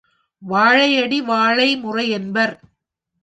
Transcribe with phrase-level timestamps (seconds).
[0.41, 2.55] வாழையடி வாழை முறை யென்பர்.